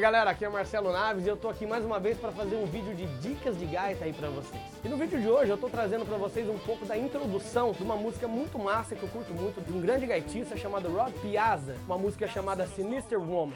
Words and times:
galera, 0.00 0.30
aqui 0.30 0.44
é 0.44 0.48
Marcelo 0.48 0.92
Naves 0.92 1.24
e 1.24 1.28
eu 1.28 1.36
tô 1.36 1.48
aqui 1.48 1.64
mais 1.64 1.84
uma 1.84 2.00
vez 2.00 2.18
para 2.18 2.32
fazer 2.32 2.56
um 2.56 2.66
vídeo 2.66 2.92
de 2.92 3.06
dicas 3.20 3.56
de 3.56 3.66
gaita 3.66 4.04
aí 4.04 4.12
para 4.12 4.28
vocês. 4.28 4.60
E 4.84 4.88
no 4.88 4.96
vídeo 4.96 5.20
de 5.20 5.28
hoje 5.28 5.48
eu 5.48 5.56
tô 5.56 5.68
trazendo 5.68 6.04
para 6.04 6.18
vocês 6.18 6.48
um 6.48 6.58
pouco 6.58 6.84
da 6.84 6.98
introdução 6.98 7.70
de 7.70 7.84
uma 7.84 7.94
música 7.94 8.26
muito 8.26 8.58
massa 8.58 8.96
que 8.96 9.04
eu 9.04 9.08
curto 9.08 9.32
muito, 9.32 9.60
de 9.60 9.72
um 9.72 9.80
grande 9.80 10.04
gaitista 10.04 10.56
chamado 10.56 10.88
Rod 10.88 11.14
Piazza, 11.22 11.76
uma 11.86 11.96
música 11.96 12.26
chamada 12.26 12.66
Sinister 12.66 13.20
Woman. 13.20 13.54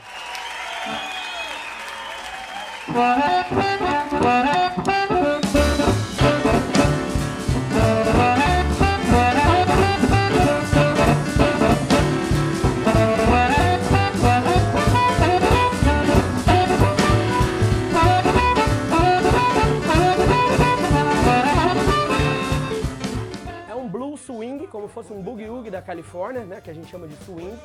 Da 25.81 25.83
Califórnia, 25.83 26.45
né, 26.45 26.61
que 26.61 26.71
a 26.71 26.75
gente 26.75 26.89
chama 26.89 27.09
de 27.09 27.17
swing. 27.25 27.59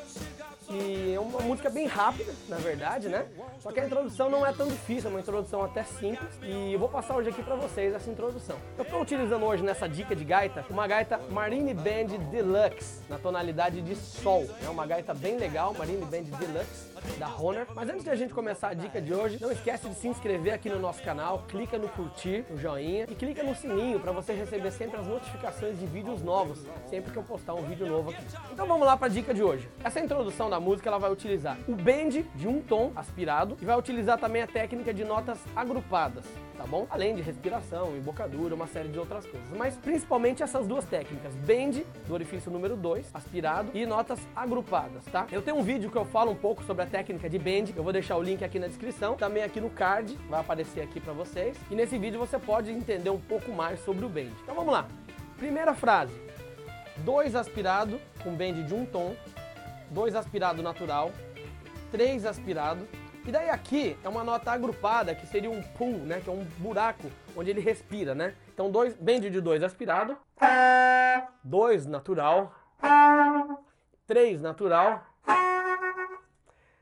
E 0.68 1.14
é 1.14 1.20
uma 1.20 1.40
música 1.42 1.70
bem 1.70 1.86
rápida, 1.86 2.32
na 2.48 2.56
verdade, 2.56 3.08
né? 3.08 3.24
Só 3.60 3.70
que 3.70 3.78
a 3.78 3.86
introdução 3.86 4.28
não 4.28 4.44
é 4.44 4.52
tão 4.52 4.66
difícil, 4.66 5.08
é 5.08 5.12
uma 5.12 5.20
introdução 5.20 5.62
até 5.62 5.84
simples. 5.84 6.28
E 6.42 6.72
eu 6.72 6.78
vou 6.78 6.88
passar 6.88 7.14
hoje 7.14 7.28
aqui 7.28 7.40
para 7.40 7.54
vocês 7.54 7.94
essa 7.94 8.10
introdução. 8.10 8.56
Eu 8.76 8.82
estou 8.82 9.00
utilizando 9.00 9.44
hoje 9.44 9.62
nessa 9.62 9.88
dica 9.88 10.16
de 10.16 10.24
gaita 10.24 10.64
uma 10.68 10.88
gaita 10.88 11.20
Marine 11.30 11.72
Band 11.72 12.18
Deluxe, 12.32 13.00
na 13.08 13.16
tonalidade 13.16 13.80
de 13.80 13.94
Sol. 13.94 14.44
É 14.64 14.68
uma 14.68 14.84
gaita 14.86 15.14
bem 15.14 15.36
legal, 15.36 15.72
Marine 15.72 16.04
Band 16.04 16.36
Deluxe 16.36 16.95
da 17.18 17.28
Honor. 17.28 17.66
Mas 17.74 17.88
antes 17.88 18.04
de 18.04 18.10
a 18.10 18.14
gente 18.14 18.34
começar 18.34 18.68
a 18.68 18.74
dica 18.74 19.00
de 19.00 19.14
hoje, 19.14 19.38
não 19.40 19.50
esquece 19.50 19.88
de 19.88 19.94
se 19.94 20.08
inscrever 20.08 20.52
aqui 20.52 20.68
no 20.68 20.78
nosso 20.78 21.02
canal, 21.02 21.44
clica 21.48 21.78
no 21.78 21.88
curtir, 21.88 22.44
no 22.50 22.56
joinha 22.56 23.06
e 23.08 23.14
clica 23.14 23.42
no 23.42 23.54
sininho 23.54 24.00
para 24.00 24.12
você 24.12 24.32
receber 24.32 24.70
sempre 24.70 24.98
as 24.98 25.06
notificações 25.06 25.78
de 25.78 25.86
vídeos 25.86 26.22
novos, 26.22 26.60
sempre 26.88 27.12
que 27.12 27.16
eu 27.16 27.22
postar 27.22 27.54
um 27.54 27.62
vídeo 27.62 27.86
novo 27.86 28.10
aqui. 28.10 28.24
Então 28.52 28.66
vamos 28.66 28.86
lá 28.86 28.96
para 28.96 29.06
a 29.06 29.10
dica 29.10 29.32
de 29.32 29.42
hoje. 29.42 29.68
Essa 29.82 30.00
introdução 30.00 30.50
da 30.50 30.60
música 30.60 30.88
ela 30.88 30.98
vai 30.98 31.10
utilizar 31.10 31.56
o 31.68 31.74
bend 31.74 32.22
de 32.34 32.48
um 32.48 32.60
tom 32.60 32.92
aspirado 32.94 33.56
e 33.60 33.64
vai 33.64 33.78
utilizar 33.78 34.18
também 34.18 34.42
a 34.42 34.46
técnica 34.46 34.92
de 34.92 35.04
notas 35.04 35.38
agrupadas 35.54 36.24
tá 36.56 36.64
bom? 36.66 36.86
Além 36.90 37.14
de 37.14 37.22
respiração, 37.22 37.96
embocadura, 37.96 38.54
uma 38.54 38.66
série 38.66 38.88
de 38.88 38.98
outras 38.98 39.26
coisas. 39.26 39.48
Mas 39.56 39.76
principalmente 39.76 40.42
essas 40.42 40.66
duas 40.66 40.84
técnicas, 40.84 41.34
bend 41.34 41.86
do 42.06 42.14
orifício 42.14 42.50
número 42.50 42.76
2, 42.76 43.10
aspirado, 43.12 43.70
e 43.74 43.84
notas 43.86 44.18
agrupadas, 44.34 45.04
tá? 45.06 45.26
Eu 45.30 45.42
tenho 45.42 45.58
um 45.58 45.62
vídeo 45.62 45.90
que 45.90 45.96
eu 45.96 46.04
falo 46.04 46.30
um 46.30 46.36
pouco 46.36 46.64
sobre 46.64 46.82
a 46.82 46.86
técnica 46.96 47.28
de 47.28 47.38
bend, 47.38 47.74
eu 47.76 47.84
vou 47.84 47.92
deixar 47.92 48.16
o 48.16 48.22
link 48.22 48.42
aqui 48.42 48.58
na 48.58 48.68
descrição, 48.68 49.16
também 49.16 49.42
aqui 49.42 49.60
no 49.60 49.68
card, 49.68 50.18
vai 50.30 50.40
aparecer 50.40 50.80
aqui 50.80 50.98
para 50.98 51.12
vocês. 51.12 51.54
E 51.70 51.74
nesse 51.74 51.98
vídeo 51.98 52.18
você 52.18 52.38
pode 52.38 52.70
entender 52.70 53.10
um 53.10 53.20
pouco 53.20 53.52
mais 53.52 53.80
sobre 53.80 54.06
o 54.06 54.08
bend. 54.08 54.32
Então 54.42 54.54
vamos 54.54 54.72
lá. 54.72 54.88
Primeira 55.36 55.74
frase. 55.74 56.14
Dois 57.04 57.34
aspirado 57.34 58.00
com 58.22 58.34
bend 58.34 58.62
de 58.62 58.72
um 58.72 58.86
tom, 58.86 59.14
dois 59.90 60.14
aspirado 60.14 60.62
natural, 60.62 61.12
três 61.92 62.24
aspirado, 62.24 62.88
e 63.26 63.30
daí 63.30 63.50
aqui 63.50 63.98
é 64.02 64.08
uma 64.08 64.24
nota 64.24 64.50
agrupada, 64.50 65.14
que 65.14 65.26
seria 65.26 65.50
um 65.50 65.60
pool, 65.60 65.98
né? 65.98 66.22
Que 66.24 66.30
é 66.30 66.32
um 66.32 66.44
buraco 66.56 67.10
onde 67.36 67.50
ele 67.50 67.60
respira, 67.60 68.14
né? 68.14 68.34
Então, 68.54 68.70
dois, 68.70 68.96
bend 68.96 69.28
de 69.28 69.40
dois 69.42 69.62
aspirado, 69.62 70.16
dois 71.44 71.84
natural, 71.84 72.54
três 74.06 74.40
natural. 74.40 75.04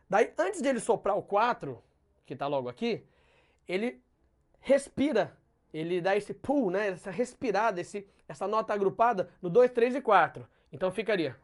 Daí, 0.08 0.32
antes 0.38 0.60
de 0.60 0.68
ele 0.68 0.80
soprar 0.80 1.16
o 1.16 1.22
4, 1.22 1.82
que 2.26 2.36
tá 2.36 2.46
logo 2.46 2.68
aqui, 2.68 3.06
ele 3.66 4.02
respira, 4.60 5.36
ele 5.72 6.00
dá 6.00 6.16
esse 6.16 6.32
pull, 6.32 6.70
né? 6.70 6.88
Essa 6.88 7.10
respirada, 7.10 7.80
esse, 7.80 8.06
essa 8.28 8.46
nota 8.46 8.72
agrupada 8.72 9.30
no 9.40 9.50
2, 9.50 9.70
3 9.72 9.96
e 9.96 10.00
4. 10.00 10.46
Então 10.72 10.90
ficaria. 10.90 11.36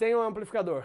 sem 0.00 0.14
o 0.14 0.22
amplificador. 0.22 0.82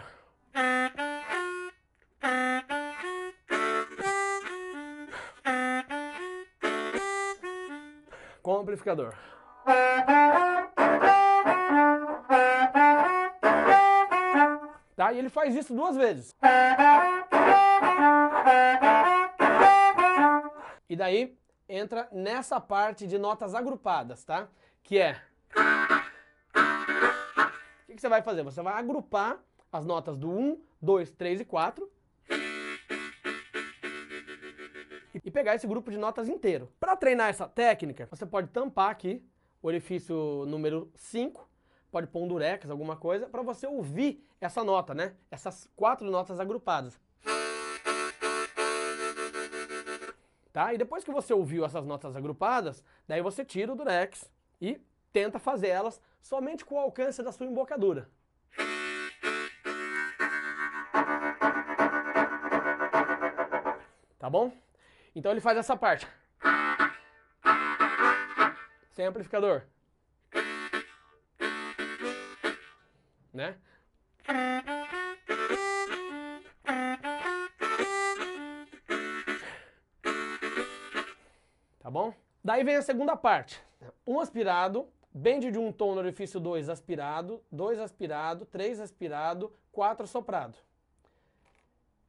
Amplificador. 8.76 9.14
Tá? 14.94 15.12
E 15.12 15.18
ele 15.18 15.28
faz 15.28 15.54
isso 15.54 15.74
duas 15.74 15.96
vezes. 15.96 16.34
E 20.88 20.96
daí 20.96 21.36
entra 21.68 22.08
nessa 22.12 22.60
parte 22.60 23.06
de 23.06 23.18
notas 23.18 23.54
agrupadas, 23.54 24.24
tá? 24.24 24.48
Que 24.82 24.98
é 24.98 25.20
que 27.96 28.00
você 28.00 28.08
vai 28.08 28.22
fazer? 28.22 28.42
Você 28.42 28.62
vai 28.62 28.74
agrupar 28.74 29.38
as 29.72 29.84
notas 29.84 30.16
do 30.16 30.30
1, 30.30 30.60
2, 30.80 31.10
3 31.12 31.40
e 31.40 31.44
4 31.44 31.90
e 35.24 35.30
pegar 35.30 35.54
esse 35.54 35.66
grupo 35.66 35.90
de 35.90 35.96
notas 35.96 36.28
inteiro. 36.28 36.70
Para 36.78 36.96
treinar 36.96 37.28
essa 37.28 37.48
técnica, 37.48 38.06
você 38.06 38.26
pode 38.26 38.48
tampar 38.48 38.90
aqui 38.90 39.24
o 39.62 39.66
orifício 39.68 40.44
número 40.46 40.90
5, 40.94 41.48
pode 41.90 42.06
pôr 42.08 42.22
um 42.22 42.28
durex, 42.28 42.68
alguma 42.68 42.96
coisa, 42.96 43.26
para 43.26 43.42
você 43.42 43.66
ouvir 43.66 44.24
essa 44.40 44.62
nota, 44.62 44.94
né? 44.94 45.14
Essas 45.30 45.68
quatro 45.74 46.10
notas 46.10 46.38
agrupadas. 46.38 47.00
Tá? 50.52 50.72
E 50.72 50.78
depois 50.78 51.04
que 51.04 51.10
você 51.10 51.34
ouviu 51.34 51.64
essas 51.64 51.84
notas 51.84 52.16
agrupadas, 52.16 52.82
daí 53.06 53.20
você 53.20 53.44
tira 53.44 53.72
o 53.72 53.76
durex 53.76 54.30
e 54.60 54.80
tenta 55.12 55.38
fazer 55.38 55.68
elas 55.68 56.00
somente 56.20 56.64
com 56.64 56.76
o 56.76 56.78
alcance 56.78 57.22
da 57.22 57.30
sua 57.30 57.46
embocadura. 57.46 58.08
Tá 64.18 64.30
bom? 64.30 64.50
Então 65.16 65.32
ele 65.32 65.40
faz 65.40 65.56
essa 65.56 65.74
parte. 65.74 66.06
Sem 68.90 69.06
amplificador. 69.06 69.62
Né? 73.32 73.56
Tá 81.80 81.90
bom? 81.90 82.12
Daí 82.44 82.62
vem 82.62 82.76
a 82.76 82.82
segunda 82.82 83.16
parte. 83.16 83.64
Um 84.06 84.20
aspirado 84.20 84.86
Bend 85.14 85.50
de 85.50 85.58
um 85.58 85.72
tom 85.72 85.94
no 85.94 86.00
orifício 86.00 86.38
2 86.38 86.68
aspirado, 86.68 87.42
2 87.50 87.80
aspirado, 87.80 88.44
3 88.44 88.80
aspirado, 88.80 89.50
4 89.72 90.06
soprado. 90.06 90.58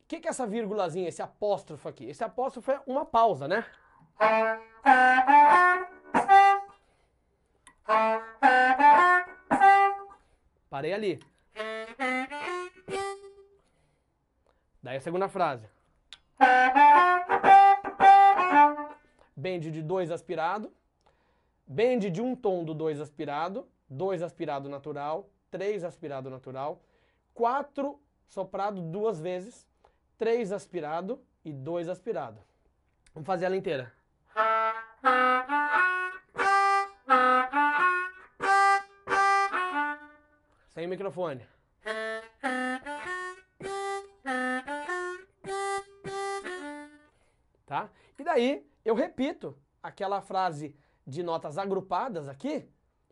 O 0.08 0.10
que, 0.10 0.22
que 0.22 0.28
é 0.30 0.32
essa 0.32 0.48
vírgulazinha, 0.48 1.10
esse 1.10 1.22
apóstrofo 1.22 1.90
aqui? 1.90 2.06
Esse 2.06 2.24
apóstrofo 2.24 2.72
é 2.72 2.82
uma 2.88 3.06
pausa, 3.06 3.46
né? 3.46 3.66
Parei 10.70 10.94
ali. 10.94 11.20
Daí 14.82 14.96
a 14.96 15.02
segunda 15.02 15.28
frase. 15.28 15.68
Bend 19.36 19.70
de 19.70 19.84
2 19.84 20.10
aspirado, 20.10 20.72
Bend 21.68 22.10
de 22.10 22.22
um 22.22 22.34
tom 22.34 22.64
do 22.64 22.74
2 22.74 23.02
aspirado, 23.02 23.68
2 23.90 24.22
aspirado 24.22 24.70
natural, 24.70 25.30
3 25.52 25.84
aspirado 25.84 26.30
natural, 26.30 26.82
4 27.34 28.00
soprado 28.26 28.82
duas 28.82 29.20
vezes, 29.20 29.68
3 30.18 30.52
aspirado 30.52 31.24
e 31.46 31.54
2 31.54 31.88
aspirado. 31.88 32.42
Vamos 33.14 33.28
fazer 33.28 33.46
ela 33.46 33.56
inteira. 33.56 33.94
Sem 40.70 40.88
microfone. 40.88 41.48
Tá? 47.66 47.90
E 48.18 48.24
daí 48.24 48.68
eu 48.84 48.96
repito 48.96 49.58
aquela 49.84 50.22
frase 50.22 50.76
de 51.06 51.22
notas 51.22 51.58
agrupadas 51.58 52.28
aqui, 52.28 52.68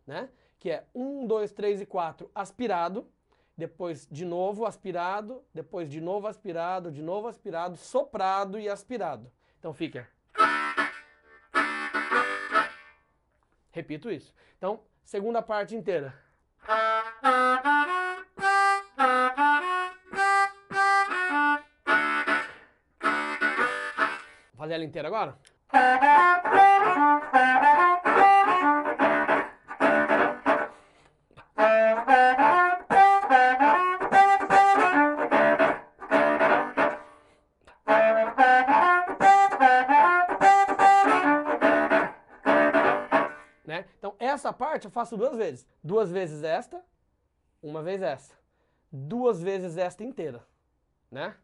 né? 0.06 0.28
Que 0.58 0.70
é 0.70 0.86
1, 0.94 1.26
2, 1.26 1.52
3 1.52 1.80
e 1.82 1.86
4 1.86 2.30
aspirado, 2.34 3.10
depois 3.56 4.06
de 4.10 4.24
novo 4.24 4.66
aspirado, 4.66 5.42
depois 5.54 5.88
de 5.88 6.00
novo 6.00 6.26
aspirado, 6.26 6.92
de 6.92 7.02
novo 7.02 7.26
aspirado, 7.26 7.76
soprado 7.76 8.58
e 8.58 8.68
aspirado. 8.68 9.32
Então 9.58 9.72
fica. 9.72 10.08
Repito 13.70 14.10
isso. 14.10 14.34
Então, 14.56 14.80
segunda 15.04 15.40
parte 15.42 15.74
inteira. 15.74 16.14
Vou 24.52 24.58
fazer 24.58 24.74
ela 24.74 24.84
inteira 24.84 25.08
agora? 25.08 25.38
Essa 44.46 44.52
parte 44.52 44.84
eu 44.84 44.90
faço 44.90 45.16
duas 45.16 45.36
vezes. 45.36 45.66
Duas 45.82 46.10
vezes 46.10 46.44
esta, 46.44 46.80
uma 47.60 47.82
vez 47.82 48.00
esta. 48.00 48.34
Duas 48.92 49.42
vezes 49.42 49.76
esta 49.76 50.04
inteira, 50.04 50.46
né? 51.10 51.34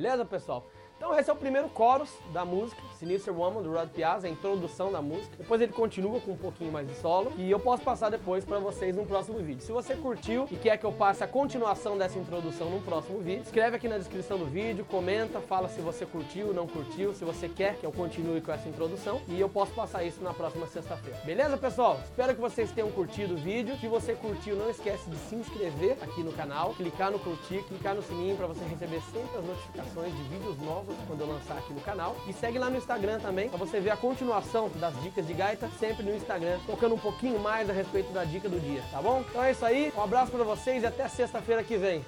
Beleza, 0.00 0.24
pessoal? 0.24 0.66
Então 0.96 1.18
esse 1.18 1.28
é 1.28 1.32
o 1.32 1.36
primeiro 1.36 1.70
chorus 1.76 2.10
da 2.32 2.42
música, 2.42 2.80
Sinister 3.00 3.34
Woman, 3.34 3.62
do 3.62 3.72
Rod 3.72 3.88
Piazza, 3.88 4.26
a 4.26 4.30
introdução 4.30 4.92
da 4.92 5.00
música. 5.00 5.34
Depois 5.38 5.58
ele 5.58 5.72
continua 5.72 6.20
com 6.20 6.32
um 6.32 6.36
pouquinho 6.36 6.70
mais 6.70 6.86
de 6.86 6.94
solo 6.96 7.32
e 7.38 7.50
eu 7.50 7.58
posso 7.58 7.82
passar 7.82 8.10
depois 8.10 8.44
para 8.44 8.58
vocês 8.58 8.94
no 8.94 9.06
próximo 9.06 9.38
vídeo. 9.38 9.62
Se 9.62 9.72
você 9.72 9.94
curtiu 9.94 10.46
e 10.50 10.56
quer 10.56 10.76
que 10.76 10.84
eu 10.84 10.92
passe 10.92 11.24
a 11.24 11.26
continuação 11.26 11.96
dessa 11.96 12.18
introdução 12.18 12.68
no 12.68 12.82
próximo 12.82 13.18
vídeo, 13.20 13.42
escreve 13.42 13.76
aqui 13.76 13.88
na 13.88 13.96
descrição 13.96 14.36
do 14.36 14.44
vídeo, 14.44 14.84
comenta, 14.84 15.40
fala 15.40 15.66
se 15.70 15.80
você 15.80 16.04
curtiu, 16.04 16.52
não 16.52 16.66
curtiu, 16.66 17.14
se 17.14 17.24
você 17.24 17.48
quer 17.48 17.76
que 17.76 17.86
eu 17.86 17.90
continue 17.90 18.42
com 18.42 18.52
essa 18.52 18.68
introdução 18.68 19.22
e 19.26 19.40
eu 19.40 19.48
posso 19.48 19.72
passar 19.72 20.04
isso 20.04 20.22
na 20.22 20.34
próxima 20.34 20.66
sexta-feira. 20.66 21.18
Beleza, 21.24 21.56
pessoal? 21.56 21.98
Espero 22.04 22.34
que 22.34 22.40
vocês 22.40 22.70
tenham 22.70 22.90
curtido 22.90 23.32
o 23.32 23.38
vídeo. 23.38 23.78
Se 23.78 23.88
você 23.88 24.12
curtiu, 24.12 24.56
não 24.56 24.68
esquece 24.68 25.08
de 25.08 25.16
se 25.16 25.36
inscrever 25.36 25.96
aqui 26.02 26.22
no 26.22 26.32
canal, 26.32 26.74
clicar 26.74 27.10
no 27.10 27.18
curtir, 27.18 27.64
clicar 27.66 27.94
no 27.94 28.02
sininho 28.02 28.36
para 28.36 28.46
você 28.46 28.62
receber 28.64 29.00
sempre 29.10 29.38
as 29.38 29.44
notificações 29.46 30.14
de 30.14 30.22
vídeos 30.24 30.58
novos 30.58 30.94
quando 31.06 31.22
eu 31.22 31.28
lançar 31.28 31.56
aqui 31.56 31.72
no 31.72 31.80
canal. 31.80 32.14
E 32.28 32.32
segue 32.34 32.58
lá 32.58 32.68
no 32.68 32.76
Instagram 32.90 33.20
também, 33.20 33.48
para 33.48 33.56
você 33.58 33.78
ver 33.78 33.90
a 33.90 33.96
continuação 33.96 34.68
das 34.80 35.00
dicas 35.00 35.24
de 35.24 35.32
gaita, 35.32 35.68
sempre 35.78 36.02
no 36.02 36.12
Instagram, 36.12 36.58
tocando 36.66 36.96
um 36.96 36.98
pouquinho 36.98 37.38
mais 37.38 37.70
a 37.70 37.72
respeito 37.72 38.12
da 38.12 38.24
dica 38.24 38.48
do 38.48 38.58
dia, 38.58 38.82
tá 38.90 39.00
bom? 39.00 39.24
Então 39.28 39.44
é 39.44 39.52
isso 39.52 39.64
aí, 39.64 39.92
um 39.96 40.02
abraço 40.02 40.32
para 40.32 40.42
vocês 40.42 40.82
e 40.82 40.86
até 40.86 41.06
sexta-feira 41.06 41.62
que 41.62 41.76
vem. 41.76 42.04